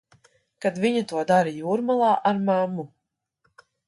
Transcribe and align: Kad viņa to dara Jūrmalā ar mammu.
Kad 0.65 0.77
viņa 0.85 1.03
to 1.11 1.25
dara 1.31 1.53
Jūrmalā 1.57 2.09
ar 2.31 2.39
mammu. 2.47 2.87